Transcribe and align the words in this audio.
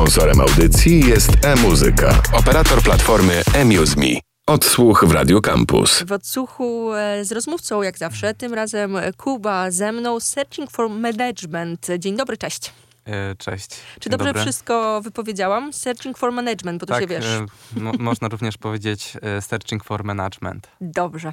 Sponsorem 0.00 0.40
audycji 0.40 1.00
jest 1.08 1.30
e-muzyka, 1.44 2.22
operator 2.32 2.82
platformy 2.82 3.42
eMuseMe. 3.54 4.06
Odsłuch 4.46 5.04
w 5.04 5.12
Radio 5.12 5.40
Campus. 5.40 6.02
W 6.02 6.12
odsłuchu 6.12 6.94
e, 6.94 7.24
z 7.24 7.32
rozmówcą, 7.32 7.82
jak 7.82 7.98
zawsze, 7.98 8.34
tym 8.34 8.54
razem 8.54 8.96
Kuba 9.16 9.70
ze 9.70 9.92
mną, 9.92 10.20
Searching 10.20 10.70
for 10.70 10.90
Management. 10.90 11.86
Dzień 11.98 12.16
dobry, 12.16 12.36
cześć. 12.36 12.72
E, 13.04 13.34
cześć. 13.38 13.68
Czy 13.68 14.00
Dzień 14.00 14.10
dobrze 14.10 14.26
dobry. 14.26 14.42
wszystko 14.42 15.00
wypowiedziałam? 15.02 15.72
Searching 15.72 16.18
for 16.18 16.32
Management, 16.32 16.80
bo 16.80 16.86
to 16.86 16.92
tak, 16.92 17.02
się 17.02 17.06
wiesz. 17.06 17.24
e, 17.24 17.46
mo- 17.80 17.92
można 18.10 18.28
również 18.28 18.58
powiedzieć 18.58 19.12
searching 19.40 19.84
for 19.84 20.04
management. 20.04 20.68
Dobrze. 20.80 21.32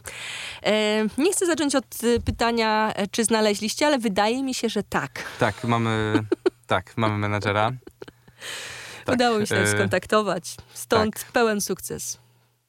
E, 0.64 1.04
nie 1.18 1.32
chcę 1.34 1.46
zacząć 1.46 1.76
od 1.76 1.86
pytania, 2.26 2.94
czy 3.12 3.24
znaleźliście, 3.24 3.88
ale 3.88 4.00
wydaje 4.00 4.44
mi 4.44 4.54
się, 4.54 4.70
że 4.70 4.84
tak. 4.84 5.24
Tak, 5.40 5.64
mamy, 5.64 6.14
tak, 6.68 6.94
mamy 6.98 7.18
menedżera. 7.18 7.72
Tak, 9.06 9.16
Udało 9.16 9.40
mi 9.40 9.48
się 9.48 9.56
e, 9.56 9.68
skontaktować. 9.68 10.56
Stąd 10.74 11.16
tak. 11.16 11.32
pełen 11.32 11.62
sukces. 11.62 12.18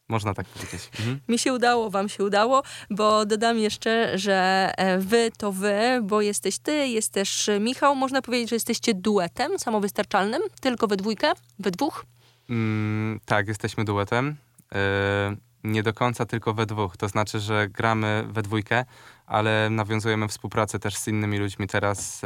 Można 0.09 0.35
tak 0.35 0.47
powiedzieć. 0.47 0.91
Mhm. 0.99 1.21
Mi 1.29 1.39
się 1.39 1.53
udało, 1.53 1.91
wam 1.91 2.09
się 2.09 2.25
udało, 2.25 2.63
bo 2.91 3.27
dodam 3.27 3.59
jeszcze, 3.59 4.19
że 4.19 4.71
e, 4.77 4.99
wy 4.99 5.31
to 5.39 5.53
wy, 5.53 6.01
bo 6.03 6.21
jesteś 6.21 6.59
ty, 6.59 6.89
jest 6.89 7.13
też 7.13 7.51
Michał. 7.61 7.97
Można 7.97 8.23
powiedzieć, 8.23 8.51
że 8.51 8.57
jesteście 8.57 8.95
duetem 8.95 9.59
samowystarczalnym, 9.59 10.43
tylko 10.61 10.87
we 10.87 10.97
dwójkę, 10.97 11.33
we 11.59 11.71
dwóch. 11.71 12.05
Mm, 12.51 13.21
tak, 13.25 13.49
jesteśmy 13.49 13.85
duetem. 13.85 14.37
E, 14.75 15.37
nie 15.65 15.83
do 15.83 15.95
końca 15.95 16.27
tylko 16.27 16.55
we 16.55 16.67
dwóch. 16.67 16.97
To 16.97 17.09
znaczy, 17.09 17.41
że 17.41 17.69
gramy 17.69 18.25
we 18.29 18.43
dwójkę, 18.43 18.85
ale 19.27 19.71
nawiązujemy 19.71 20.29
współpracę 20.29 20.79
też 20.79 20.97
z 20.97 21.09
innymi 21.09 21.39
ludźmi. 21.39 21.67
Teraz 21.67 22.23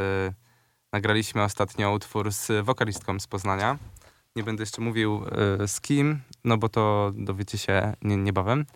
nagraliśmy 0.93 1.43
ostatnio 1.43 1.93
utwór 1.93 2.33
z 2.33 2.67
wokalistką 2.67 3.21
z 3.21 3.27
Poznania. 3.27 3.79
Nie 4.37 4.43
będę 4.43 4.63
jeszcze 4.63 4.83
mówił 4.83 5.25
e, 5.63 5.69
z 5.69 5.81
kim, 5.81 6.21
no 6.45 6.57
bo 6.57 6.69
to 6.69 7.11
dowiecie 7.15 7.59
się 7.59 7.93
nie, 8.03 8.17
niebawem. 8.17 8.67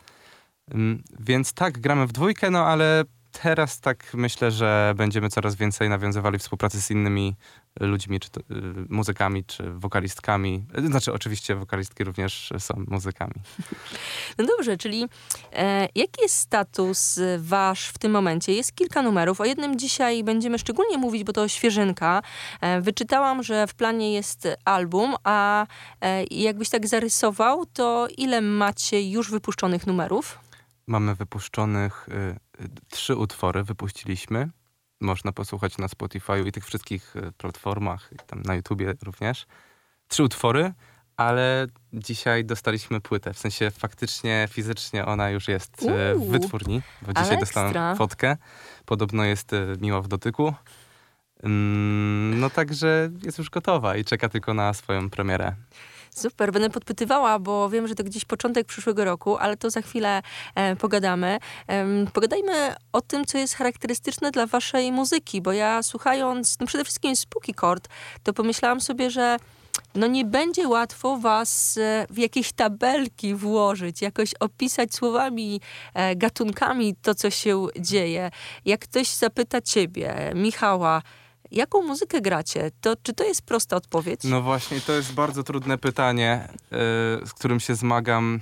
Ym, 0.74 1.02
Więc 1.20 1.52
tak, 1.52 1.78
gramy 1.78 2.06
w 2.06 2.12
dwójkę, 2.12 2.50
no 2.50 2.66
ale 2.66 3.04
teraz 3.42 3.80
tak 3.80 4.14
myślę, 4.14 4.50
że 4.50 4.94
będziemy 4.96 5.28
coraz 5.28 5.54
więcej 5.54 5.88
nawiązywali 5.88 6.38
współpracy 6.38 6.82
z 6.82 6.90
innymi 6.90 7.36
ludźmi, 7.80 8.20
czy 8.20 8.30
to, 8.30 8.40
y, 8.40 8.44
muzykami, 8.88 9.44
czy 9.44 9.72
wokalistkami. 9.72 10.64
Y, 10.78 10.86
Znaczy, 10.86 11.12
oczywiście 11.12 11.54
wokalistki 11.54 12.04
również 12.04 12.52
są 12.58 12.84
muzykami. 12.88 13.34
No 14.38 14.46
dobrze, 14.46 14.76
czyli 14.76 15.08
e, 15.52 15.88
jaki 15.94 16.22
jest 16.22 16.34
status 16.34 17.18
e, 17.18 17.38
wasz 17.38 17.88
w 17.88 17.98
tym 17.98 18.12
momencie? 18.12 18.52
Jest 18.52 18.74
kilka 18.74 19.02
numerów. 19.02 19.40
O 19.40 19.44
jednym 19.44 19.78
dzisiaj 19.78 20.24
będziemy 20.24 20.58
szczególnie 20.58 20.98
mówić, 20.98 21.24
bo 21.24 21.32
to 21.32 21.48
świeżynka. 21.48 22.22
E, 22.60 22.80
wyczytałam, 22.80 23.42
że 23.42 23.66
w 23.66 23.74
planie 23.74 24.12
jest 24.12 24.48
album, 24.64 25.14
a 25.24 25.66
e, 26.00 26.24
jakbyś 26.24 26.68
tak 26.68 26.86
zarysował, 26.86 27.66
to 27.66 28.08
ile 28.18 28.40
macie 28.40 29.10
już 29.10 29.30
wypuszczonych 29.30 29.86
numerów? 29.86 30.38
Mamy 30.88 31.14
wypuszczonych 31.14 32.08
y, 32.08 32.12
y, 32.14 32.38
trzy 32.90 33.16
utwory, 33.16 33.64
wypuściliśmy. 33.64 34.48
Można 35.00 35.32
posłuchać 35.32 35.78
na 35.78 35.88
Spotify 35.88 36.40
i 36.46 36.52
tych 36.52 36.66
wszystkich 36.66 37.16
y, 37.16 37.32
platformach, 37.32 38.10
i 38.12 38.16
tam 38.26 38.42
na 38.42 38.54
YouTubie 38.54 38.94
również. 39.04 39.46
Trzy 40.08 40.22
utwory, 40.22 40.72
ale 41.16 41.66
dzisiaj 41.92 42.44
dostaliśmy 42.44 43.00
płytę. 43.00 43.34
W 43.34 43.38
sensie 43.38 43.70
faktycznie, 43.70 44.48
fizycznie 44.50 45.06
ona 45.06 45.30
już 45.30 45.48
jest 45.48 45.76
w 45.76 46.16
Uuu, 46.16 46.30
wytwórni, 46.30 46.82
bo 47.02 47.12
dzisiaj 47.12 47.36
ekstra. 47.38 47.62
dostałem 47.64 47.96
fotkę. 47.96 48.36
Podobno 48.86 49.24
jest 49.24 49.52
y, 49.52 49.76
miła 49.80 50.00
w 50.00 50.08
dotyku. 50.08 50.54
Ym, 51.44 52.40
No 52.40 52.50
także 52.50 53.10
jest 53.22 53.38
już 53.38 53.50
gotowa 53.50 53.96
i 53.96 54.04
czeka 54.04 54.28
tylko 54.28 54.54
na 54.54 54.74
swoją 54.74 55.10
premierę. 55.10 55.54
Super, 56.16 56.52
będę 56.52 56.70
podpytywała, 56.70 57.38
bo 57.38 57.70
wiem, 57.70 57.88
że 57.88 57.94
to 57.94 58.04
gdzieś 58.04 58.24
początek 58.24 58.66
przyszłego 58.66 59.04
roku, 59.04 59.36
ale 59.36 59.56
to 59.56 59.70
za 59.70 59.82
chwilę 59.82 60.22
e, 60.54 60.76
pogadamy. 60.76 61.38
Em, 61.66 62.06
pogadajmy 62.12 62.74
o 62.92 63.00
tym, 63.00 63.24
co 63.24 63.38
jest 63.38 63.54
charakterystyczne 63.54 64.30
dla 64.30 64.46
waszej 64.46 64.92
muzyki, 64.92 65.42
bo 65.42 65.52
ja 65.52 65.82
słuchając, 65.82 66.60
no 66.60 66.66
przede 66.66 66.84
wszystkim 66.84 67.16
Spooky 67.16 67.52
Chord, 67.56 67.88
to 68.22 68.32
pomyślałam 68.32 68.80
sobie, 68.80 69.10
że 69.10 69.36
no 69.94 70.06
nie 70.06 70.24
będzie 70.24 70.68
łatwo 70.68 71.16
was 71.16 71.78
e, 71.78 72.06
w 72.10 72.18
jakieś 72.18 72.52
tabelki 72.52 73.34
włożyć, 73.34 74.02
jakoś 74.02 74.34
opisać 74.34 74.94
słowami, 74.94 75.60
e, 75.94 76.16
gatunkami 76.16 76.94
to, 77.02 77.14
co 77.14 77.30
się 77.30 77.66
dzieje. 77.80 78.30
Jak 78.64 78.80
ktoś 78.80 79.08
zapyta 79.08 79.60
ciebie, 79.60 80.32
Michała, 80.34 81.02
jaką 81.50 81.82
muzykę 81.82 82.20
gracie, 82.20 82.70
to 82.80 82.96
czy 83.02 83.12
to 83.12 83.24
jest 83.24 83.42
prosta 83.42 83.76
odpowiedź? 83.76 84.20
No 84.24 84.42
właśnie, 84.42 84.80
to 84.80 84.92
jest 84.92 85.12
bardzo 85.12 85.42
trudne 85.42 85.78
pytanie, 85.78 86.48
y, 86.52 87.26
z 87.26 87.32
którym 87.34 87.60
się 87.60 87.74
zmagam 87.74 88.40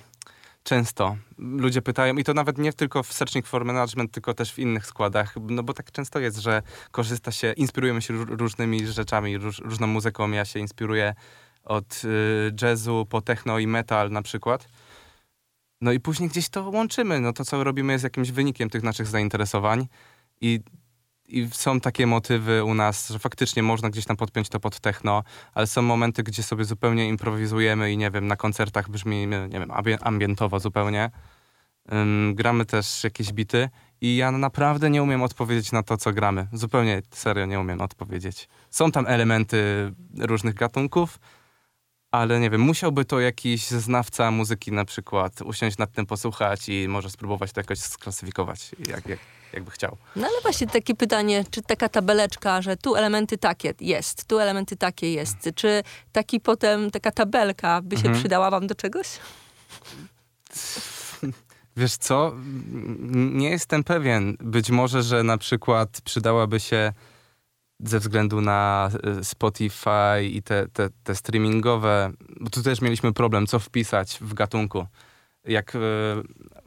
często. 0.63 1.17
Ludzie 1.39 1.83
pytają, 1.83 2.17
i 2.17 2.25
to 2.25 2.35
nawet 2.35 2.59
nie 2.59 2.73
tylko 2.73 3.03
w 3.03 3.13
Searching 3.13 3.47
for 3.47 3.65
Management, 3.65 4.13
tylko 4.13 4.35
też 4.35 4.53
w 4.53 4.59
innych 4.59 4.87
składach, 4.87 5.35
no 5.41 5.63
bo 5.63 5.73
tak 5.75 5.93
często 5.93 6.19
jest, 6.19 6.39
że 6.39 6.63
korzysta 6.91 7.33
się, 7.33 7.53
inspirujemy 7.53 8.03
się 8.03 8.15
ró- 8.15 8.39
różnymi 8.39 8.87
rzeczami, 8.87 9.39
róż, 9.39 9.59
różną 9.59 9.87
muzyką. 9.87 10.31
Ja 10.31 10.45
się 10.45 10.59
inspiruję 10.61 11.15
od 11.65 12.03
y, 12.05 12.53
jazzu 12.63 13.07
po 13.11 13.21
techno 13.21 13.59
i 13.59 13.67
metal 13.67 14.11
na 14.11 14.23
przykład. 14.23 14.69
No 15.81 15.93
i 15.93 16.01
później 16.01 16.29
gdzieś 16.29 16.49
to 16.49 16.71
łączymy. 16.71 17.21
No 17.21 17.33
to, 17.33 17.45
co 17.45 17.65
robimy, 17.65 17.93
jest 17.93 18.05
jakimś 18.05 18.31
wynikiem 18.31 18.71
tych 18.71 18.83
naszych 18.83 19.07
zainteresowań. 19.07 19.87
I 20.41 20.61
i 21.29 21.49
są 21.53 21.81
takie 21.81 22.07
motywy 22.07 22.65
u 22.65 22.75
nas, 22.75 23.09
że 23.09 23.19
faktycznie 23.19 23.63
można 23.63 23.91
gdzieś 23.91 24.05
tam 24.05 24.17
podpiąć 24.17 24.49
to 24.49 24.61
pod 24.61 24.81
techno, 24.81 25.23
ale 25.55 25.67
są 25.67 25.83
momenty, 25.83 26.23
gdzie 26.23 26.43
sobie 26.43 26.65
zupełnie 26.65 27.09
improwizujemy 27.09 27.93
i 27.93 27.97
nie 27.97 28.11
wiem, 28.11 28.27
na 28.27 28.37
koncertach 28.37 28.91
brzmi, 28.91 29.27
nie 29.27 29.61
wiem, 29.61 29.69
ambie- 29.69 29.99
ambientowo 30.01 30.61
zupełnie. 30.61 31.11
Ym, 31.93 32.35
gramy 32.35 32.65
też 32.65 33.05
jakieś 33.05 33.33
bity 33.33 33.69
i 34.01 34.17
ja 34.17 34.31
naprawdę 34.31 34.91
nie 34.91 35.03
umiem 35.03 35.23
odpowiedzieć 35.23 35.73
na 35.73 35.83
to, 35.83 35.97
co 35.97 36.13
gramy. 36.13 36.49
Zupełnie 36.53 37.03
serio 37.11 37.47
nie 37.47 37.61
umiem 37.61 37.81
odpowiedzieć. 37.81 38.49
Są 38.71 38.93
tam 38.93 39.07
elementy 39.07 39.93
różnych 40.19 40.55
gatunków, 40.55 41.19
ale 42.11 42.41
nie 42.41 42.51
wiem, 42.51 42.61
musiałby 42.61 43.05
to 43.05 43.21
jakiś 43.21 43.69
znawca 43.69 44.31
muzyki 44.31 44.73
na 44.73 44.85
przykład 44.85 45.43
usiąść 45.43 45.79
nad 45.79 45.93
tym, 45.93 46.07
posłuchać 46.07 46.69
i 46.69 46.89
może 46.89 47.11
spróbować 47.11 47.53
to 47.53 47.61
jakoś 47.61 47.79
sklasyfikować, 47.79 48.71
jak, 48.89 49.09
jak, 49.09 49.19
jakby 49.55 49.71
chciał. 49.71 49.97
No 50.17 50.27
ale 50.27 50.41
właśnie 50.43 50.67
takie 50.67 50.95
pytanie, 50.95 51.45
czy 51.51 51.63
taka 51.63 51.89
tabeleczka, 51.89 52.63
że 52.63 52.77
tu 52.77 52.97
elementy 52.97 53.39
takie 53.39 53.75
jest, 53.81 54.25
tu 54.25 54.39
elementy 54.39 54.77
takie 54.77 55.13
jest, 55.13 55.37
czy 55.55 55.83
taki 56.13 56.41
potem, 56.41 56.91
taka 56.91 57.11
tabelka 57.11 57.81
by 57.83 57.97
się 57.97 58.01
Mhm. 58.03 58.19
przydała 58.19 58.51
wam 58.51 58.67
do 58.67 58.75
czegoś? 58.75 59.07
Wiesz 61.77 61.97
co? 61.97 62.33
Nie 63.13 63.51
jestem 63.51 63.85
pewien. 63.85 64.37
Być 64.41 64.71
może, 64.71 65.03
że 65.03 65.23
na 65.23 65.39
przykład 65.39 66.01
przydałaby 66.05 66.61
się 66.61 66.93
ze 67.81 67.99
względu 68.01 68.41
na 68.41 68.91
y, 69.21 69.25
Spotify 69.25 70.25
i 70.31 70.43
te, 70.43 70.69
te, 70.69 70.89
te 71.05 71.15
streamingowe, 71.15 72.13
bo 72.41 72.51
tu 72.51 72.63
też 72.63 72.81
mieliśmy 72.81 73.13
problem, 73.13 73.47
co 73.47 73.59
wpisać 73.59 74.19
w 74.21 74.35
gatunku. 74.35 74.87
Jak 75.45 75.73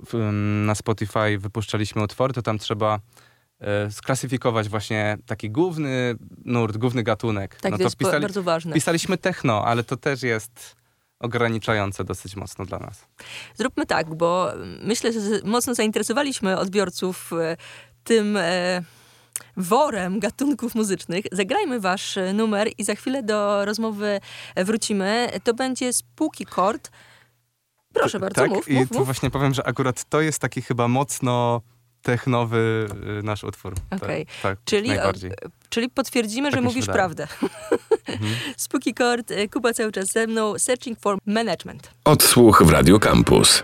w, 0.08 0.32
na 0.66 0.76
Spotify 0.76 1.38
wypuszczaliśmy 1.40 2.04
utwory, 2.04 2.34
to 2.34 2.42
tam 2.42 2.60
trzeba 2.60 3.00
y, 3.88 3.92
sklasyfikować 3.92 4.70
właśnie 4.70 5.18
taki 5.26 5.50
główny 5.50 6.16
nurt, 6.46 6.78
główny 6.78 7.04
gatunek. 7.04 7.56
Tak, 7.56 7.72
no 7.72 7.78
to 7.78 7.84
jest 7.84 7.98
ba- 8.04 8.20
bardzo 8.20 8.44
ważne. 8.44 8.74
pisaliśmy 8.74 9.18
techno, 9.18 9.66
ale 9.66 9.84
to 9.84 9.98
też 9.98 10.24
jest 10.24 10.76
ograniczające 11.20 12.04
dosyć 12.04 12.36
mocno 12.36 12.66
dla 12.66 12.80
nas. 12.80 13.06
Zróbmy 13.56 13.86
tak, 13.86 14.16
bo 14.16 14.52
myślę, 14.84 15.14
że 15.14 15.20
mocno 15.44 15.76
zainteresowaliśmy 15.76 16.58
odbiorców 16.58 17.34
e, 17.34 17.58
tym 18.04 18.38
e, 18.38 18.84
worem 19.58 20.20
gatunków 20.20 20.76
muzycznych. 20.76 21.26
Zagrajmy 21.32 21.80
wasz 21.80 22.18
e, 22.18 22.34
numer 22.34 22.70
i 22.78 22.84
za 22.84 22.96
chwilę 22.96 23.24
do 23.24 23.66
rozmowy 23.66 24.20
e, 24.56 24.66
wrócimy. 24.66 25.30
To 25.44 25.54
będzie 25.54 25.94
Spooky 25.94 26.46
Chord. 26.46 26.92
Proszę 28.00 28.20
bardzo, 28.20 28.42
tak, 28.42 28.50
mów, 28.52 28.70
i 28.70 28.74
mów, 28.74 28.90
tu 28.90 28.98
mów. 28.98 29.06
właśnie 29.06 29.30
powiem, 29.30 29.54
że 29.54 29.68
akurat 29.68 30.04
to 30.10 30.22
jest 30.22 30.40
taki 30.40 30.62
chyba 30.62 30.88
mocno 30.88 31.62
technowy 32.02 32.88
y, 33.20 33.24
nasz 33.24 33.44
utwór. 33.44 33.74
Okej. 33.92 34.26
Tak, 34.26 34.36
tak 34.42 34.58
Czyli, 34.66 34.90
najbardziej. 34.90 35.32
Czyli 35.70 35.90
potwierdzimy, 35.90 36.52
Tak 36.52 36.58
że 36.60 36.62
mówisz 36.62 36.86
wydaje. 36.86 36.96
prawdę. 36.98 37.28
Mhm. 38.08 38.36
Spooky 38.58 38.94
e, 39.30 39.48
Kuba 39.48 39.74
cały 39.74 39.92
czas 39.92 40.08
ze 40.08 40.28
mną, 40.28 40.60
Searching 40.60 41.00
for 41.00 41.18
Management. 41.26 41.92
Odsłuch 42.06 42.64
w 42.66 42.70
Radio 42.70 43.00
Campus. 43.00 43.64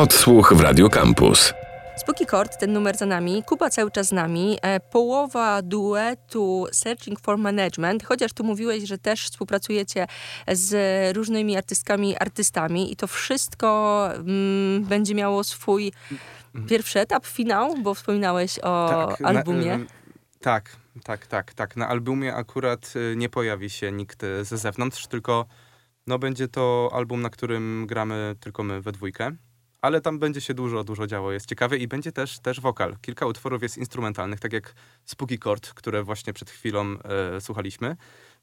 Odsłuch 0.00 0.52
w 0.54 0.60
Radio 0.60 0.88
Campus. 0.88 1.54
Spooky 1.96 2.26
Chord, 2.26 2.58
ten 2.58 2.72
numer 2.72 2.96
za 2.96 3.06
nami, 3.06 3.42
Kuba 3.46 3.70
cały 3.70 3.90
czas 3.90 4.06
z 4.08 4.12
nami, 4.12 4.58
e, 4.62 4.80
połowa 4.80 5.62
duetu 5.62 6.66
Searching 6.72 7.20
for 7.20 7.38
Management, 7.38 8.04
chociaż 8.04 8.32
tu 8.32 8.44
mówiłeś, 8.44 8.84
że 8.84 8.98
też 8.98 9.24
współpracujecie 9.24 10.06
z 10.52 10.72
różnymi 11.16 11.56
artystkami, 11.56 12.16
artystami 12.18 12.92
i 12.92 12.96
to 12.96 13.06
wszystko 13.06 14.08
mm, 14.14 14.84
będzie 14.84 15.14
miało 15.14 15.44
swój 15.44 15.92
pierwszy 16.68 17.00
etap, 17.00 17.26
finał, 17.26 17.74
bo 17.82 17.94
wspominałeś 17.94 18.58
o 18.58 18.88
Tak, 19.08 19.20
na- 19.20 19.28
albumie. 19.28 19.72
em, 19.72 19.86
tak, 20.40 20.76
Tak, 21.04 21.26
tak, 21.26 21.54
tak. 21.54 21.76
Na 21.76 21.88
albumie 21.88 22.34
akurat 22.34 22.92
y, 22.96 23.16
nie 23.16 23.28
pojawi 23.28 23.70
się 23.70 23.92
nikt 23.92 24.22
y, 24.24 24.44
ze 24.44 24.58
zewnątrz, 24.58 25.06
tylko 25.06 25.46
no 26.06 26.18
będzie 26.18 26.48
to 26.48 26.90
album, 26.92 27.22
na 27.22 27.30
którym 27.30 27.86
gramy 27.86 28.34
tylko 28.40 28.62
my 28.62 28.80
we 28.80 28.92
dwójkę. 28.92 29.30
Ale 29.82 30.00
tam 30.00 30.18
będzie 30.18 30.40
się 30.40 30.54
dużo, 30.54 30.84
dużo 30.84 31.06
działo. 31.06 31.32
Jest 31.32 31.46
ciekawie 31.46 31.76
i 31.78 31.88
będzie 31.88 32.12
też, 32.12 32.38
też 32.38 32.60
wokal. 32.60 32.96
Kilka 33.00 33.26
utworów 33.26 33.62
jest 33.62 33.78
instrumentalnych, 33.78 34.40
tak 34.40 34.52
jak 34.52 34.74
Spooky 35.04 35.38
Chord, 35.38 35.74
które 35.74 36.02
właśnie 36.02 36.32
przed 36.32 36.50
chwilą 36.50 36.96
e, 37.36 37.40
słuchaliśmy. 37.40 37.96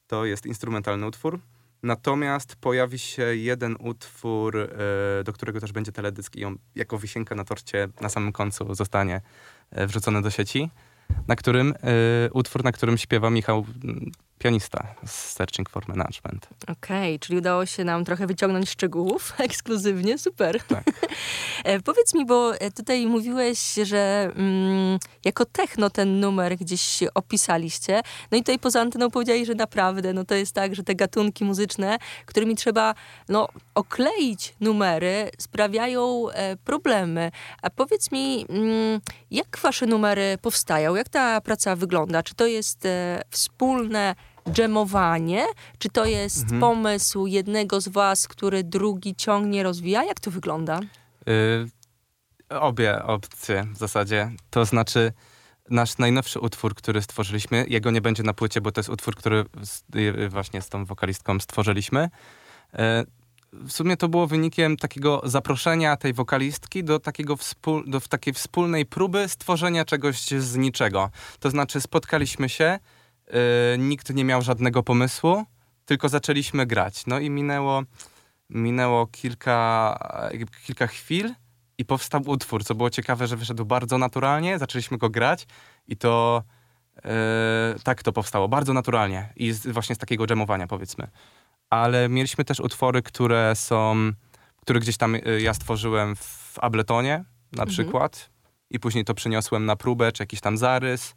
To 0.07 0.25
jest 0.25 0.45
instrumentalny 0.45 1.07
utwór. 1.07 1.39
Natomiast 1.83 2.55
pojawi 2.55 2.99
się 2.99 3.35
jeden 3.35 3.75
utwór, 3.79 4.57
e, 4.57 4.67
do 5.23 5.33
którego 5.33 5.59
też 5.59 5.71
będzie 5.71 5.91
teledysk 5.91 6.35
i 6.35 6.45
on 6.45 6.57
jako 6.75 6.97
wisienka 6.97 7.35
na 7.35 7.43
torcie 7.43 7.87
na 8.01 8.09
samym 8.09 8.31
końcu 8.31 8.75
zostanie 8.75 9.21
e, 9.71 9.87
wrzucony 9.87 10.21
do 10.21 10.29
sieci, 10.29 10.69
na 11.27 11.35
którym, 11.35 11.73
e, 11.83 12.31
utwór, 12.31 12.63
na 12.63 12.71
którym 12.71 12.97
śpiewa 12.97 13.29
Michał 13.29 13.65
pianista 14.39 14.95
z 15.05 15.11
Searching 15.11 15.69
for 15.69 15.87
Management. 15.87 16.47
Okej, 16.67 17.19
czyli 17.19 17.37
udało 17.37 17.65
się 17.65 17.83
nam 17.83 18.05
trochę 18.05 18.27
wyciągnąć 18.27 18.69
szczegółów 18.69 19.33
ekskluzywnie, 19.37 20.17
super. 20.17 20.63
Tak. 20.63 20.83
E, 21.63 21.79
Powiedz 21.79 22.13
mi, 22.13 22.25
bo 22.25 22.55
e, 22.55 22.71
tutaj 22.71 23.07
mówiłeś, 23.07 23.73
że 23.83 24.31
mm, 24.35 24.99
jako 25.25 25.45
techno 25.45 25.89
ten 25.89 26.19
numer 26.19 26.57
gdzieś 26.57 26.99
opisaliście. 27.15 28.01
No 28.31 28.37
i 28.37 28.41
tutaj 28.41 28.59
poza 28.59 28.81
anteną 28.81 29.11
powiedziałeś, 29.11 29.47
że 29.47 29.55
naprawdę 29.55 30.13
no 30.13 30.23
to 30.23 30.35
jest 30.35 30.55
tak, 30.55 30.75
że 30.75 30.83
te 30.83 30.95
gatunki 30.95 31.45
muzyczne, 31.45 31.97
którymi 32.25 32.55
trzeba 32.55 32.93
no, 33.29 33.47
okleić 33.75 34.55
numery, 34.59 35.31
sprawiają 35.37 36.29
e, 36.29 36.57
problemy. 36.57 37.31
A 37.61 37.69
powiedz 37.69 38.11
mi, 38.11 38.45
mm, 38.49 39.01
jak 39.31 39.57
wasze 39.61 39.85
numery 39.85 40.37
powstają? 40.41 40.95
Jak 40.95 41.09
ta 41.09 41.41
praca 41.41 41.75
wygląda? 41.75 42.23
Czy 42.23 42.35
to 42.35 42.45
jest 42.45 42.85
e, 42.85 43.21
wspólne 43.29 44.15
dżemowanie? 44.51 45.45
Czy 45.77 45.89
to 45.89 46.05
jest 46.05 46.43
Mhm. 46.43 46.61
pomysł 46.61 47.25
jednego 47.27 47.81
z 47.81 47.87
was, 47.87 48.27
który 48.27 48.63
drugi 48.63 49.15
ciągnie, 49.15 49.63
rozwija? 49.63 50.03
Jak 50.03 50.19
to 50.19 50.31
wygląda? 50.31 50.79
Y, 51.29 51.69
obie 52.49 53.03
opcje 53.03 53.67
w 53.73 53.77
zasadzie. 53.77 54.31
To 54.49 54.65
znaczy, 54.65 55.13
nasz 55.69 55.97
najnowszy 55.97 56.39
utwór, 56.39 56.75
który 56.75 57.01
stworzyliśmy, 57.01 57.65
jego 57.67 57.91
nie 57.91 58.01
będzie 58.01 58.23
na 58.23 58.33
płycie, 58.33 58.61
bo 58.61 58.71
to 58.71 58.79
jest 58.79 58.89
utwór, 58.89 59.15
który 59.15 59.45
z, 59.63 59.83
y, 59.95 60.29
właśnie 60.29 60.61
z 60.61 60.69
tą 60.69 60.85
wokalistką 60.85 61.39
stworzyliśmy. 61.39 62.09
Y, 62.73 62.77
w 63.53 63.71
sumie 63.71 63.97
to 63.97 64.07
było 64.07 64.27
wynikiem 64.27 64.77
takiego 64.77 65.21
zaproszenia 65.23 65.97
tej 65.97 66.13
wokalistki 66.13 66.83
do, 66.83 66.99
takiego 66.99 67.35
do 67.87 68.01
takiej 68.01 68.33
wspólnej 68.33 68.85
próby 68.85 69.29
stworzenia 69.29 69.85
czegoś 69.85 70.27
z 70.27 70.55
niczego. 70.55 71.09
To 71.39 71.49
znaczy, 71.49 71.81
spotkaliśmy 71.81 72.49
się, 72.49 72.79
y, 73.29 73.77
nikt 73.77 74.13
nie 74.13 74.25
miał 74.25 74.41
żadnego 74.41 74.83
pomysłu, 74.83 75.43
tylko 75.85 76.09
zaczęliśmy 76.09 76.65
grać. 76.65 77.05
No 77.07 77.19
i 77.19 77.29
minęło, 77.29 77.83
minęło 78.49 79.07
kilka, 79.07 79.99
kilka 80.65 80.87
chwil 80.87 81.33
i 81.77 81.85
powstał 81.85 82.21
utwór, 82.25 82.63
co 82.63 82.75
było 82.75 82.89
ciekawe, 82.89 83.27
że 83.27 83.37
wyszedł 83.37 83.65
bardzo 83.65 83.97
naturalnie, 83.97 84.59
zaczęliśmy 84.59 84.97
go 84.97 85.09
grać 85.09 85.47
i 85.87 85.97
to 85.97 86.43
e, 87.05 87.75
tak 87.83 88.03
to 88.03 88.11
powstało, 88.13 88.47
bardzo 88.47 88.73
naturalnie 88.73 89.29
i 89.35 89.51
z, 89.51 89.67
właśnie 89.67 89.95
z 89.95 89.97
takiego 89.97 90.27
dżemowania 90.27 90.67
powiedzmy. 90.67 91.07
Ale 91.69 92.09
mieliśmy 92.09 92.45
też 92.45 92.59
utwory, 92.59 93.01
które 93.01 93.55
są, 93.55 94.11
które 94.61 94.79
gdzieś 94.79 94.97
tam 94.97 95.15
e, 95.15 95.19
ja 95.41 95.53
stworzyłem 95.53 96.15
w 96.15 96.53
Abletonie 96.61 97.23
na 97.51 97.63
Mhm. 97.63 97.69
przykład 97.69 98.29
i 98.69 98.79
później 98.79 99.05
to 99.05 99.13
przyniosłem 99.13 99.65
na 99.65 99.75
próbę, 99.75 100.11
czy 100.11 100.23
jakiś 100.23 100.41
tam 100.41 100.57
zarys. 100.57 101.15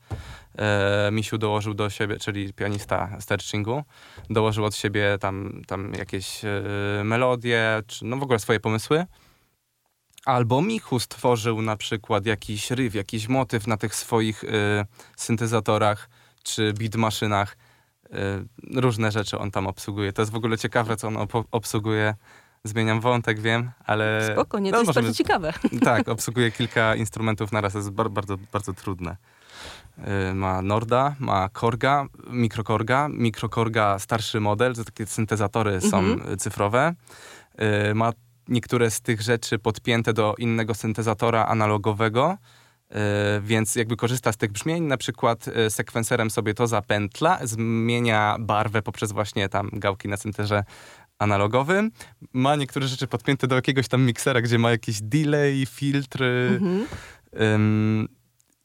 E, 0.58 1.08
Misiu 1.12 1.38
dołożył 1.38 1.74
do 1.74 1.90
siebie, 1.90 2.18
czyli 2.18 2.52
pianista 2.52 3.20
Sterchingu, 3.20 3.84
dołożył 4.30 4.64
od 4.64 4.76
siebie 4.76 5.18
tam, 5.20 5.62
tam 5.66 5.92
jakieś 5.94 6.44
e, 6.44 6.62
melodie, 7.04 7.82
czy 7.86 8.04
no 8.04 8.16
w 8.16 8.22
ogóle 8.22 8.38
swoje 8.38 8.60
pomysły. 8.60 9.06
Albo 10.24 10.62
Michu 10.62 11.00
stworzył 11.00 11.62
na 11.62 11.76
przykład 11.76 12.26
jakiś 12.26 12.70
ryw, 12.70 12.94
jakiś 12.94 13.28
motyw 13.28 13.66
na 13.66 13.76
tych 13.76 13.94
swoich 13.94 14.44
y, 14.44 14.48
syntezatorach 15.16 16.08
czy 16.42 16.72
beat 16.72 16.96
maszynach. 16.96 17.56
Y, 18.06 18.80
różne 18.80 19.12
rzeczy 19.12 19.38
on 19.38 19.50
tam 19.50 19.66
obsługuje. 19.66 20.12
To 20.12 20.22
jest 20.22 20.32
w 20.32 20.36
ogóle 20.36 20.58
ciekawe, 20.58 20.96
co 20.96 21.08
on 21.08 21.16
obsługuje. 21.50 22.14
Zmieniam 22.64 23.00
wątek, 23.00 23.40
wiem, 23.40 23.70
ale... 23.86 24.28
Spoko, 24.32 24.58
nie, 24.58 24.70
to 24.70 24.76
no, 24.76 24.80
jest 24.80 24.86
możemy- 24.86 25.06
bardzo 25.06 25.18
ciekawe. 25.18 25.52
tak, 25.84 26.08
obsługuje 26.18 26.50
kilka 26.50 26.94
instrumentów 26.94 27.52
naraz, 27.52 27.72
to 27.72 27.78
jest 27.78 27.90
bar- 27.90 28.10
bardzo, 28.10 28.36
bardzo 28.52 28.72
trudne. 28.72 29.16
Y, 30.30 30.34
Ma 30.34 30.62
Norda, 30.62 31.14
ma 31.18 31.48
Korga, 31.48 32.06
mikrokorga, 32.30 33.08
mikrokorga 33.08 33.98
starszy 33.98 34.40
model, 34.40 34.74
to 34.74 34.84
takie 34.84 35.06
syntezatory 35.06 35.80
są 35.80 35.98
Mhm. 35.98 36.38
cyfrowe. 36.38 36.94
Y, 37.90 37.94
Ma 37.94 38.12
niektóre 38.48 38.90
z 38.90 39.00
tych 39.00 39.20
rzeczy 39.22 39.58
podpięte 39.58 40.12
do 40.12 40.34
innego 40.38 40.74
syntezatora 40.74 41.46
analogowego, 41.46 42.36
y, 42.90 42.94
więc 43.42 43.76
jakby 43.76 43.96
korzysta 43.96 44.32
z 44.32 44.36
tych 44.36 44.52
brzmień, 44.52 44.82
na 44.84 44.96
przykład 44.96 45.44
sekwenserem 45.68 46.30
sobie 46.30 46.54
to 46.54 46.66
zapętla, 46.66 47.38
zmienia 47.42 48.36
barwę 48.40 48.82
poprzez 48.82 49.12
właśnie 49.12 49.48
tam 49.48 49.70
gałki 49.72 50.08
na 50.08 50.16
synterze 50.16 50.64
analogowym. 51.20 51.90
Ma 52.32 52.56
niektóre 52.56 52.88
rzeczy 52.88 53.06
podpięte 53.06 53.46
do 53.46 53.54
jakiegoś 53.54 53.88
tam 53.88 54.02
miksera, 54.02 54.40
gdzie 54.40 54.58
ma 54.58 54.70
jakiś 54.70 55.02
delay, 55.02 55.66
filtry. 55.66 56.58
Mhm. 56.60 56.86
Ym, 57.40 58.08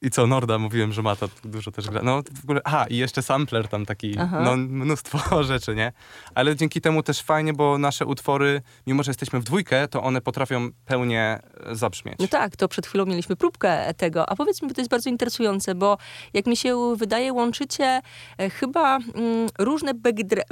I 0.06 0.12
co, 0.12 0.28
Norda 0.28 0.58
mówiłem, 0.58 0.94
że 0.94 1.02
ma 1.02 1.16
to 1.16 1.30
dużo 1.44 1.72
też 1.72 1.90
gra. 1.90 2.02
No 2.04 2.24
w 2.42 2.44
ogóle, 2.44 2.62
aha, 2.64 2.86
i 2.90 2.98
jeszcze 2.98 3.22
sampler 3.22 3.68
tam 3.68 3.86
taki, 3.86 4.20
Aha. 4.20 4.42
no 4.42 4.58
mnóstwo 4.58 5.20
rzeczy, 5.44 5.76
nie? 5.76 5.92
Ale 6.36 6.56
dzięki 6.56 6.82
temu 6.82 7.04
też 7.04 7.22
fajnie, 7.22 7.54
bo 7.54 7.78
nasze 7.78 8.06
utwory, 8.06 8.62
mimo 8.88 9.04
że 9.04 9.10
jesteśmy 9.10 9.40
w 9.40 9.44
dwójkę, 9.44 9.88
to 9.88 10.04
one 10.04 10.22
potrafią 10.22 10.70
pełnie 10.86 11.40
e, 11.66 11.76
zabrzmieć. 11.76 12.16
No 12.20 12.28
tak, 12.28 12.56
to 12.56 12.68
przed 12.68 12.88
chwilą 12.88 13.06
mieliśmy 13.06 13.36
próbkę 13.36 13.94
tego. 13.94 14.30
A 14.30 14.36
powiedz 14.36 14.62
mi, 14.62 14.68
bo 14.68 14.74
to 14.74 14.82
jest 14.82 14.92
bardzo 14.92 15.10
interesujące, 15.10 15.76
bo 15.76 15.98
jak 16.34 16.46
mi 16.46 16.58
się 16.58 16.96
wydaje, 16.96 17.34
łączycie 17.34 18.02
e, 18.38 18.50
chyba 18.50 18.98
mm, 18.98 19.50
różne 19.60 19.92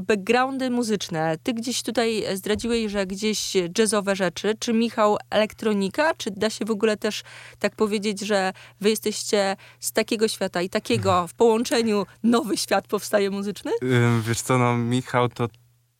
backgroundy 0.07 0.69
muzyczne. 0.69 1.37
Ty 1.43 1.53
gdzieś 1.53 1.83
tutaj 1.83 2.23
e, 2.23 2.37
zdradziłeś, 2.37 2.91
że 2.91 3.05
gdzieś 3.05 3.53
jazzowe 3.77 4.15
rzeczy. 4.15 4.53
Czy 4.59 4.73
Michał 4.73 5.17
elektronika? 5.29 6.13
Czy 6.13 6.31
da 6.31 6.49
się 6.49 6.65
w 6.65 6.71
ogóle 6.71 6.97
też 6.97 7.23
tak 7.59 7.75
powiedzieć, 7.75 8.19
że 8.19 8.53
wy 8.81 8.89
jesteście 8.89 9.42
z 9.79 9.91
takiego 9.91 10.27
świata 10.27 10.61
i 10.61 10.69
takiego 10.69 11.27
w 11.27 11.33
połączeniu 11.33 12.05
nowy 12.23 12.57
świat 12.57 12.87
powstaje 12.87 13.29
muzyczny? 13.29 13.71
Wiesz 14.21 14.41
co, 14.41 14.57
no 14.57 14.77
Michał 14.77 15.29
to, 15.29 15.47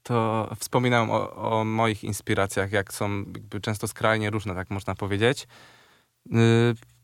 to 0.04 0.50
wspominałem 0.60 1.12
o, 1.12 1.36
o 1.36 1.64
moich 1.64 2.04
inspiracjach, 2.04 2.72
jak 2.72 2.94
są 2.94 3.26
często 3.62 3.88
skrajnie 3.88 4.30
różne, 4.30 4.56
tak 4.56 4.70
można 4.70 4.96
powiedzieć. 4.96 5.48
Yy, 6.32 6.40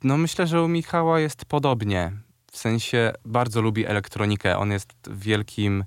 no 0.03 0.17
myślę, 0.17 0.47
że 0.47 0.63
u 0.63 0.67
Michała 0.67 1.19
jest 1.19 1.45
podobnie. 1.45 2.11
W 2.51 2.57
sensie 2.57 3.13
bardzo 3.25 3.61
lubi 3.61 3.85
elektronikę. 3.85 4.57
On 4.57 4.71
jest 4.71 4.93
wielkim, 5.11 5.83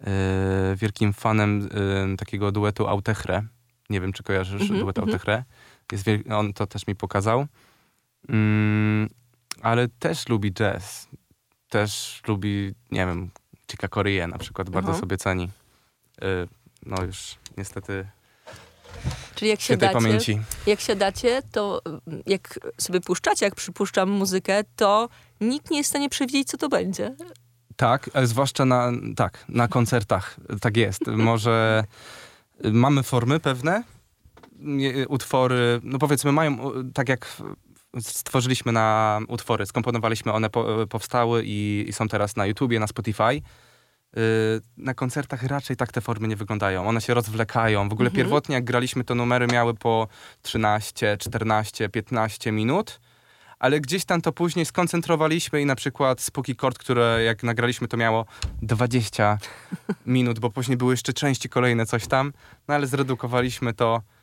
yy, 0.00 0.06
wielkim 0.76 1.12
fanem 1.12 1.60
yy, 2.08 2.16
takiego 2.16 2.52
duetu 2.52 2.88
Autechre. 2.88 3.42
Nie 3.90 4.00
wiem, 4.00 4.12
czy 4.12 4.22
kojarzysz 4.22 4.62
Mhm, 4.62 4.80
duet 4.80 4.98
mhm. 4.98 5.08
Autechre. 5.08 5.44
Jest 5.92 6.06
on 6.30 6.52
to 6.52 6.66
też 6.66 6.86
mi 6.86 6.94
pokazał. 6.94 7.46
Ale 9.62 9.88
też 9.88 10.28
lubi 10.28 10.52
jazz. 10.52 11.08
Też 11.68 12.22
lubi, 12.28 12.74
nie 12.90 13.06
wiem, 13.06 13.30
Chica 13.70 13.88
Corea 13.88 14.26
na 14.26 14.38
przykład 14.38 14.70
bardzo 14.70 14.90
Aha. 14.90 15.00
sobie 15.00 15.16
ceni. 15.16 15.50
Y, 16.24 16.48
no 16.86 17.02
już 17.04 17.36
niestety 17.56 18.06
Czyli 19.34 19.48
jak 19.50 19.60
się 19.60 19.64
świętej 19.64 19.88
dacie, 19.88 20.00
pamięci. 20.00 20.40
jak 20.66 20.80
siadacie, 20.80 21.42
to 21.52 21.82
mm, 21.86 22.22
jak 22.26 22.58
sobie 22.78 23.00
puszczacie, 23.00 23.46
jak 23.46 23.54
przypuszczam 23.54 24.10
muzykę, 24.10 24.64
to 24.76 25.08
nikt 25.40 25.70
nie 25.70 25.78
jest 25.78 25.88
w 25.88 25.90
stanie 25.90 26.08
przewidzieć, 26.08 26.48
co 26.48 26.56
to 26.56 26.68
będzie. 26.68 27.16
Tak, 27.76 28.10
a 28.14 28.26
zwłaszcza 28.26 28.64
na, 28.64 28.92
tak, 29.16 29.44
na 29.48 29.68
koncertach. 29.68 30.36
Tak 30.60 30.76
jest. 30.76 31.06
Może 31.06 31.84
y, 32.64 32.72
mamy 32.72 33.02
formy 33.02 33.40
pewne, 33.40 33.82
utwory, 35.08 35.80
no 35.82 35.98
powiedzmy 35.98 36.32
mają, 36.32 36.58
tak 36.94 37.08
jak 37.08 37.36
stworzyliśmy 38.00 38.72
na 38.72 39.18
utwory, 39.28 39.66
skomponowaliśmy, 39.66 40.32
one 40.32 40.50
po, 40.50 40.86
powstały 40.86 41.42
i, 41.44 41.84
i 41.88 41.92
są 41.92 42.08
teraz 42.08 42.36
na 42.36 42.46
YouTubie, 42.46 42.80
na 42.80 42.86
Spotify. 42.86 43.22
Y, 44.16 44.20
Na 44.76 44.94
koncertach 44.94 45.42
raczej 45.42 45.76
tak 45.76 45.92
te 45.92 46.00
formy 46.00 46.28
nie 46.28 46.36
wyglądają. 46.36 46.88
One 46.88 47.00
się 47.00 47.14
rozwlekają. 47.14 47.88
W 47.88 47.92
ogóle 47.92 48.08
Mhm. 48.10 48.24
pierwotnie, 48.24 48.54
jak 48.54 48.64
graliśmy, 48.64 49.04
to 49.04 49.14
numery 49.14 49.46
miały 49.46 49.74
po 49.74 50.08
13, 50.42 51.16
14, 51.20 51.88
15 51.88 52.52
minut. 52.52 53.00
Ale 53.58 53.80
gdzieś 53.80 54.04
tam 54.04 54.20
to 54.22 54.32
później 54.32 54.66
skoncentrowaliśmy 54.66 55.60
i 55.62 55.66
na 55.66 55.76
przykład 55.76 56.20
Spooky 56.20 56.54
Chord, 56.60 56.78
które 56.78 57.22
jak 57.24 57.42
nagraliśmy, 57.42 57.88
to 57.88 57.96
miało 57.96 58.26
20 58.62 59.38
minut, 60.06 60.38
bo 60.38 60.50
później 60.50 60.76
były 60.76 60.92
jeszcze 60.92 61.12
części 61.12 61.48
kolejne, 61.48 61.86
coś 61.86 62.06
tam. 62.06 62.32
No 62.68 62.74
ale 62.74 62.86
zredukowaliśmy 62.86 63.74
to, 63.74 63.96
e, 63.96 64.19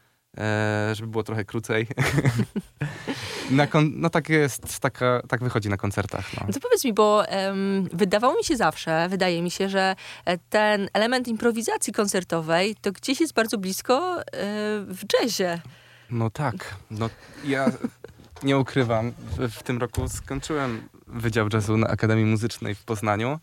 żeby 0.94 1.08
było 1.08 1.24
trochę 1.24 1.46
krócej. 1.46 1.88
Kon- 3.70 3.92
no 3.96 4.10
tak 4.10 4.30
jest, 4.30 4.80
taka, 4.80 5.22
tak 5.30 5.44
wychodzi 5.44 5.70
na 5.70 5.78
koncertach. 5.78 6.26
No. 6.34 6.54
To 6.54 6.60
powiedz 6.60 6.86
mi, 6.86 6.94
bo 6.94 7.28
em, 7.28 7.90
wydawało 7.94 8.36
mi 8.36 8.44
się 8.44 8.58
zawsze, 8.58 9.08
wydaje 9.10 9.42
mi 9.42 9.52
się, 9.52 9.70
że 9.70 9.96
e, 10.26 10.38
ten 10.38 10.90
element 10.94 11.28
improwizacji 11.28 11.94
koncertowej 11.94 12.76
to 12.82 12.92
gdzieś 12.92 13.22
jest 13.22 13.34
bardzo 13.34 13.58
blisko 13.58 14.22
e, 14.22 14.24
w 14.88 15.00
jazzie. 15.14 15.62
No 16.10 16.30
tak. 16.30 16.76
No, 16.92 17.10
ja 17.46 17.72
nie 18.44 18.58
ukrywam, 18.58 19.12
w, 19.12 19.52
w 19.52 19.64
tym 19.64 19.78
roku 19.78 20.10
skończyłem 20.10 20.90
Wydział 21.08 21.48
Jazzu 21.54 21.78
na 21.78 21.88
Akademii 21.88 22.26
Muzycznej 22.26 22.76
w 22.76 22.84
Poznaniu. 22.84 23.40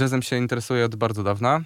Jazzem 0.00 0.22
się 0.22 0.36
interesuję 0.36 0.84
od 0.84 0.96
bardzo 0.96 1.22
dawna. 1.22 1.60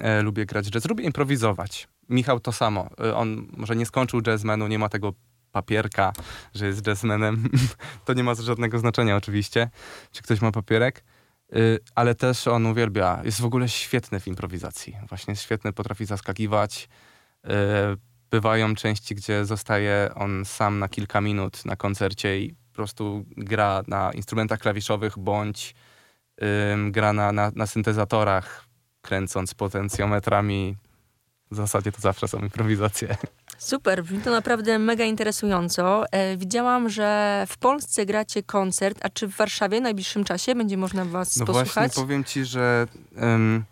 E, 0.00 0.22
lubię 0.22 0.46
grać 0.46 0.66
jazz, 0.70 0.88
lubię 0.88 1.04
improwizować. 1.04 1.88
Michał 2.12 2.40
to 2.40 2.52
samo. 2.52 2.88
E, 3.00 3.14
on 3.16 3.48
może 3.56 3.76
nie 3.76 3.86
skończył 3.86 4.20
jazzmenu, 4.26 4.66
nie 4.66 4.78
ma 4.78 4.88
tego 4.88 5.12
papierka, 5.52 6.12
że 6.54 6.66
jest 6.66 6.86
jazzmenem. 6.86 7.48
to 8.04 8.12
nie 8.12 8.24
ma 8.24 8.34
żadnego 8.34 8.78
znaczenia 8.78 9.16
oczywiście, 9.16 9.70
czy 10.12 10.22
ktoś 10.22 10.40
ma 10.40 10.52
papierek. 10.52 11.04
E, 11.52 11.56
ale 11.94 12.14
też 12.14 12.48
on 12.48 12.66
uwielbia, 12.66 13.20
jest 13.24 13.40
w 13.40 13.44
ogóle 13.44 13.68
świetny 13.68 14.20
w 14.20 14.26
improwizacji. 14.26 14.96
Właśnie 15.08 15.32
jest 15.32 15.42
świetny, 15.42 15.72
potrafi 15.72 16.04
zaskakiwać. 16.04 16.88
E, 17.44 17.96
bywają 18.30 18.74
części, 18.74 19.14
gdzie 19.14 19.44
zostaje 19.44 20.10
on 20.14 20.44
sam 20.44 20.78
na 20.78 20.88
kilka 20.88 21.20
minut 21.20 21.64
na 21.64 21.76
koncercie 21.76 22.40
i 22.40 22.54
po 22.54 22.74
prostu 22.74 23.24
gra 23.36 23.82
na 23.86 24.12
instrumentach 24.12 24.58
klawiszowych 24.58 25.18
bądź 25.18 25.74
gra 26.90 27.12
na, 27.12 27.32
na, 27.32 27.52
na 27.54 27.66
syntezatorach, 27.66 28.64
kręcąc 29.02 29.54
potencjometrami. 29.54 30.76
W 31.52 31.56
zasadzie 31.56 31.92
to 31.92 32.00
zawsze 32.00 32.28
są 32.28 32.38
improwizacje. 32.38 33.16
Super, 33.58 34.02
brzmi 34.04 34.20
to 34.20 34.30
naprawdę 34.30 34.78
mega 34.78 35.04
interesująco. 35.04 36.04
E, 36.12 36.36
widziałam, 36.36 36.88
że 36.88 37.44
w 37.48 37.58
Polsce 37.58 38.06
gracie 38.06 38.42
koncert, 38.42 38.98
a 39.02 39.08
czy 39.08 39.28
w 39.28 39.36
Warszawie 39.36 39.78
w 39.80 39.82
najbliższym 39.82 40.24
czasie 40.24 40.54
będzie 40.54 40.76
można 40.76 41.04
was 41.04 41.36
No 41.36 41.46
posłuchać? 41.46 41.72
właśnie 41.74 42.02
powiem 42.02 42.24
ci, 42.24 42.44
że, 42.44 42.86
ym, 43.22 43.64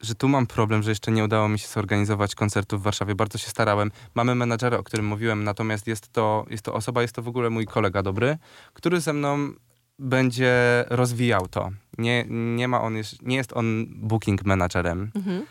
że 0.00 0.14
tu 0.14 0.28
mam 0.28 0.46
problem, 0.46 0.82
że 0.82 0.90
jeszcze 0.90 1.12
nie 1.12 1.24
udało 1.24 1.48
mi 1.48 1.58
się 1.58 1.68
zorganizować 1.68 2.34
koncertu 2.34 2.78
w 2.78 2.82
Warszawie. 2.82 3.14
Bardzo 3.14 3.38
się 3.38 3.48
starałem. 3.50 3.90
Mamy 4.14 4.34
menadżera, 4.34 4.78
o 4.78 4.82
którym 4.82 5.06
mówiłem, 5.06 5.44
natomiast 5.44 5.86
jest 5.86 6.08
to, 6.12 6.46
jest 6.50 6.62
to 6.64 6.74
osoba, 6.74 7.02
jest 7.02 7.14
to 7.14 7.22
w 7.22 7.28
ogóle 7.28 7.50
mój 7.50 7.66
kolega 7.66 8.02
dobry, 8.02 8.38
który 8.72 9.00
ze 9.00 9.12
mną 9.12 9.52
będzie 9.98 10.84
rozwijał 10.90 11.48
to. 11.48 11.70
Nie, 11.98 12.24
nie 12.56 12.68
ma 12.68 12.80
on, 12.80 12.96
jest- 12.96 13.22
nie 13.22 13.36
jest 13.36 13.52
on 13.52 13.86
booking 13.88 14.44
managerem. 14.44 15.10
Mhm. 15.14 15.46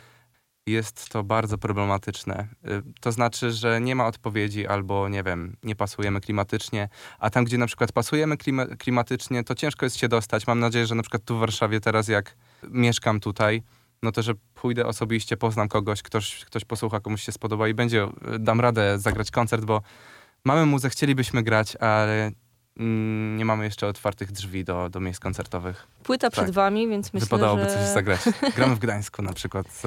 Jest 0.67 1.09
to 1.09 1.23
bardzo 1.23 1.57
problematyczne. 1.57 2.47
Y, 2.65 2.83
To 3.01 3.11
znaczy, 3.11 3.51
że 3.51 3.81
nie 3.81 3.95
ma 3.95 4.07
odpowiedzi 4.07 4.67
albo, 4.67 5.09
nie 5.09 5.23
wiem, 5.23 5.57
nie 5.63 5.75
pasujemy 5.75 6.21
klimatycznie, 6.21 6.89
a 7.19 7.29
tam, 7.29 7.45
gdzie 7.45 7.57
na 7.57 7.67
przykład 7.67 7.91
pasujemy 7.91 8.37
klima 8.37 8.65
klimatycznie, 8.65 9.43
to 9.43 9.55
ciężko 9.55 9.85
jest 9.85 9.97
się 9.97 10.07
dostać. 10.07 10.47
Mam 10.47 10.59
nadzieję, 10.59 10.87
że 10.87 10.95
na 10.95 11.01
przykład 11.03 11.23
tu 11.25 11.37
w 11.37 11.39
Warszawie 11.39 11.79
teraz, 11.79 12.07
jak 12.07 12.35
mieszkam 12.69 13.19
tutaj, 13.19 13.63
no 14.03 14.11
to, 14.11 14.21
że 14.21 14.33
pójdę 14.53 14.85
osobiście, 14.85 15.37
poznam 15.37 15.67
kogoś, 15.67 16.01
ktoś, 16.01 16.45
ktoś 16.45 16.65
posłucha, 16.65 16.99
komuś 16.99 17.23
się 17.23 17.31
spodoba 17.31 17.67
i 17.67 17.73
będzie, 17.73 18.03
y, 18.35 18.39
dam 18.39 18.61
radę 18.61 18.99
zagrać 18.99 19.31
koncert, 19.31 19.65
bo 19.65 19.81
mamy 20.45 20.65
muzę, 20.65 20.89
chcielibyśmy 20.89 21.43
grać, 21.43 21.75
ale 21.75 22.31
nie 23.37 23.45
mamy 23.45 23.63
jeszcze 23.65 23.87
otwartych 23.87 24.31
drzwi 24.31 24.63
do, 24.63 24.89
do 24.89 24.99
miejsc 24.99 25.19
koncertowych. 25.19 25.87
Płyta 26.03 26.29
przed 26.29 26.45
Tak. 26.45 26.53
wami, 26.53 26.87
więc 26.89 27.13
myślę, 27.13 27.25
Wypadałoby 27.25 27.63
że... 27.63 27.69
coś 27.73 27.87
zagrać. 27.93 28.19
Gramy 28.55 28.75
w 28.75 28.79
Gdańsku 28.79 29.21
na 29.21 29.33
przykład. 29.33 29.81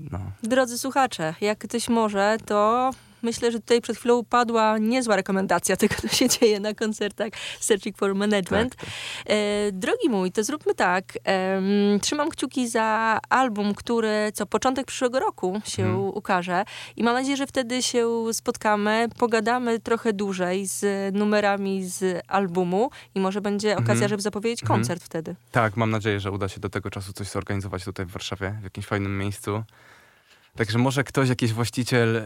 No. 0.00 0.18
Drodzy 0.42 0.78
słuchacze, 0.78 1.34
jak 1.40 1.58
ktoś 1.58 1.88
może, 1.88 2.36
to 2.46 2.90
myślę, 3.26 3.52
że 3.52 3.60
tutaj 3.60 3.80
przed 3.80 3.96
chwilą 3.96 4.24
padła 4.24 4.78
niezła 4.78 5.16
rekomendacja 5.16 5.76
tego, 5.82 5.94
co 6.02 6.08
się 6.08 6.28
dzieje 6.28 6.60
na 6.60 6.74
koncertach 6.74 7.28
Searching 7.60 7.96
for 7.98 8.14
Management. 8.14 8.76
Tak, 8.76 8.84
tak. 8.84 8.94
E, 9.26 9.72
drogi 9.72 10.08
mój, 10.08 10.32
to 10.32 10.44
zróbmy 10.44 10.74
tak. 10.74 11.04
Em, 11.24 11.64
trzymam 12.00 12.28
kciuki 12.30 12.68
za 12.68 13.18
album, 13.28 13.74
który 13.74 14.32
co 14.34 14.46
początek 14.46 14.86
przyszłego 14.86 15.20
roku 15.20 15.60
się 15.64 15.82
Mhm. 15.82 16.00
ukaże 16.14 16.64
i 16.96 17.04
mam 17.04 17.14
nadzieję, 17.14 17.36
że 17.36 17.46
wtedy 17.46 17.82
się 17.82 18.08
spotkamy, 18.32 19.08
pogadamy 19.18 19.80
trochę 19.80 20.12
dłużej 20.12 20.66
z 20.66 21.14
numerami 21.14 21.84
z 21.84 22.22
albumu 22.28 22.90
i 23.14 23.20
może 23.20 23.40
będzie 23.40 23.72
okazja, 23.72 23.92
Mhm. 23.92 24.08
żeby 24.08 24.22
zapowiedzieć 24.22 24.62
Mhm. 24.62 24.80
koncert 24.80 25.02
wtedy. 25.04 25.36
Tak, 25.50 25.76
mam 25.76 25.90
nadzieję, 25.90 26.20
że 26.20 26.30
uda 26.30 26.48
się 26.48 26.60
do 26.60 26.68
tego 26.70 26.90
czasu 26.90 27.12
coś 27.12 27.28
zorganizować 27.28 27.84
tutaj 27.84 28.06
w 28.06 28.10
Warszawie, 28.10 28.58
w 28.60 28.64
jakimś 28.64 28.86
fajnym 28.86 29.18
miejscu. 29.18 29.62
Także 30.56 30.78
może 30.78 31.04
ktoś, 31.04 31.28
jakiś 31.28 31.52
właściciel 31.52 32.16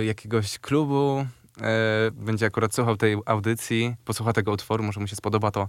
y, 0.00 0.04
jakiegoś 0.04 0.58
klubu 0.58 1.26
y, 1.58 1.62
będzie 2.12 2.46
akurat 2.46 2.74
słuchał 2.74 2.96
tej 2.96 3.16
audycji, 3.26 3.94
posłucha 4.04 4.32
tego 4.32 4.52
utworu, 4.52 4.84
może 4.84 5.00
mu 5.00 5.06
się 5.06 5.16
spodoba 5.16 5.50
to, 5.50 5.68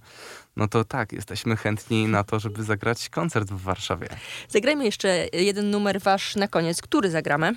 no 0.55 0.67
to 0.67 0.83
tak, 0.83 1.11
jesteśmy 1.13 1.55
chętni 1.57 2.07
na 2.07 2.23
to, 2.23 2.39
żeby 2.39 2.63
zagrać 2.63 3.09
koncert 3.09 3.49
w 3.49 3.61
Warszawie. 3.61 4.07
Zagrajmy 4.49 4.85
jeszcze 4.85 5.25
jeden 5.33 5.71
numer 5.71 6.01
wasz 6.01 6.35
na 6.35 6.47
koniec. 6.47 6.81
Który 6.81 7.09
zagramy? 7.11 7.55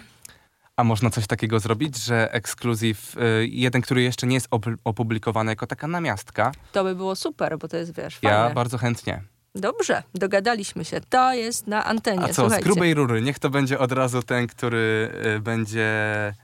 A 0.77 0.85
można 0.85 1.11
coś 1.11 1.27
takiego 1.27 1.61
zrobić, 1.61 1.97
że 1.97 2.33
ekskluzyw, 2.33 3.17
y, 3.17 3.47
jeden, 3.51 3.83
który 3.83 4.03
jeszcze 4.03 4.27
nie 4.27 4.35
jest 4.35 4.49
op- 4.51 4.77
opublikowany 4.85 5.53
jako 5.53 5.67
taka 5.67 5.87
namiastka, 5.87 6.53
To 6.73 6.85
by 6.85 6.95
było 6.95 7.17
super, 7.17 7.59
bo 7.59 7.69
to 7.69 7.77
jest, 7.77 7.97
wiesz, 7.97 8.19
ja 8.23 8.31
fajne. 8.41 8.55
bardzo 8.55 8.79
chętnie. 8.79 9.23
Dobrze, 9.55 10.03
dogadaliśmy 10.15 10.85
się. 10.85 11.01
To 11.09 11.33
jest 11.33 11.67
na 11.67 11.85
antenie. 11.85 12.23
A 12.23 12.27
co, 12.27 12.33
z 12.33 12.37
Słuchajcie. 12.37 12.65
grubej 12.65 12.95
rury, 12.95 13.23
niech 13.23 13.39
to 13.39 13.51
będzie 13.51 13.79
od 13.79 13.93
razu 13.93 14.23
ten, 14.23 14.47
który 14.47 15.11
y, 15.37 15.41
będzie 15.41 15.89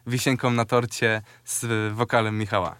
wisienką 0.06 0.50
na 0.50 0.64
torcie 0.64 1.22
z 1.44 1.92
wokalem 1.92 2.38
Michała. 2.38 2.76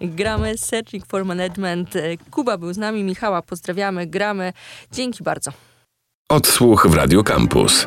Gramy 0.00 0.58
Searching 0.58 1.06
for 1.06 1.24
Management. 1.24 1.94
Kuba 2.30 2.58
był 2.58 2.72
z 2.72 2.78
nami, 2.78 3.04
Michała 3.04 3.42
pozdrawiamy, 3.42 4.06
gramy. 4.06 4.52
Dzięki 4.92 5.24
bardzo. 5.24 5.52
Odsłuch 6.28 6.86
w 6.86 6.94
Radio 6.94 7.22
Campus. 7.24 7.86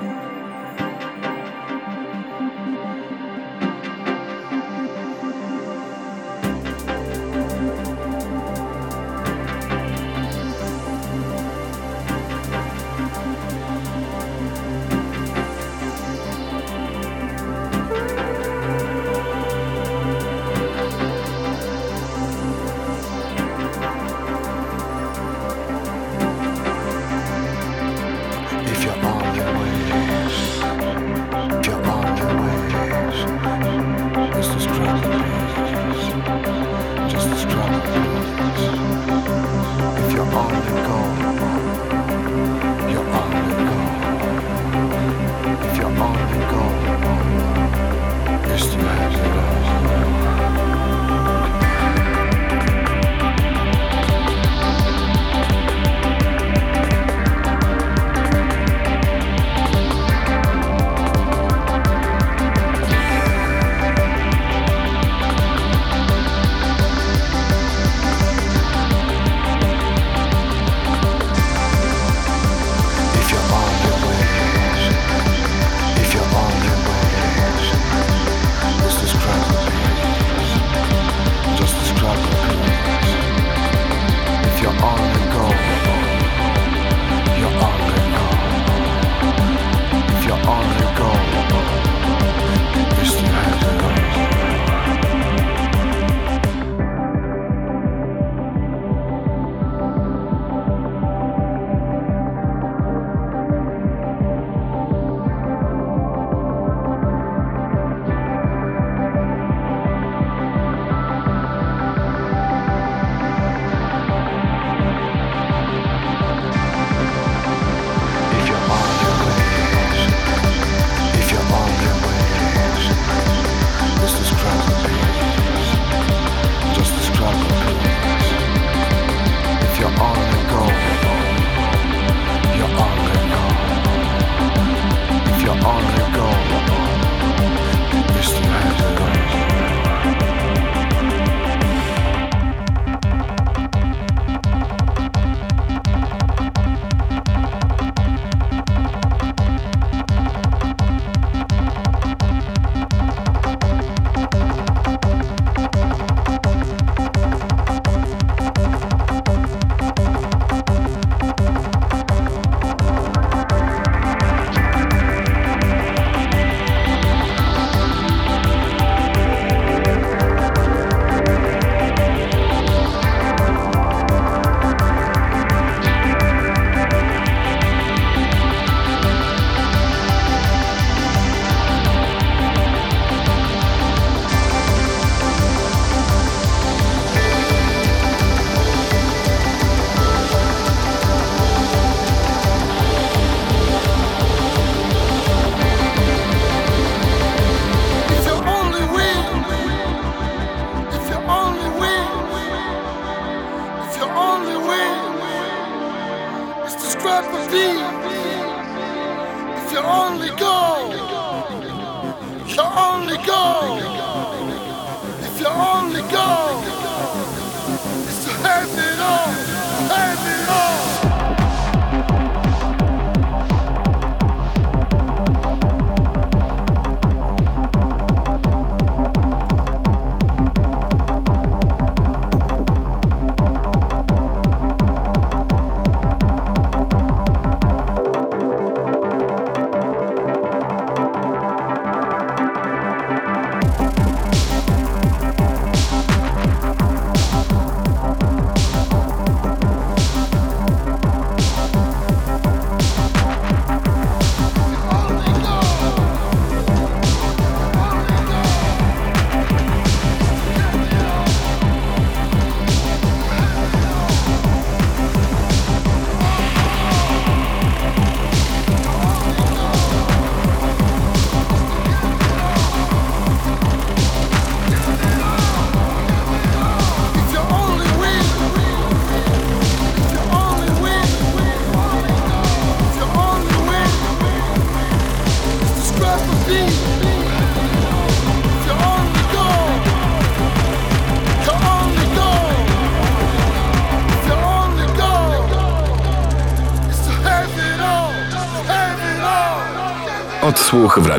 Go, 48.57 48.63
it's 48.63 49.14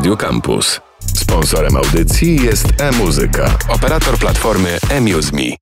Radio 0.07 0.17
Campus. 0.17 0.81
Sponsorem 1.15 1.77
audycji 1.77 2.45
jest 2.45 2.67
e-muzyka, 2.81 3.59
operator 3.69 4.19
platformy 4.19 4.79
eMuseMe. 4.91 5.57